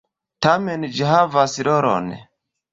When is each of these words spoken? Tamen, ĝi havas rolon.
Tamen, 0.45 0.87
ĝi 0.95 1.07
havas 1.11 1.61
rolon. 1.71 2.11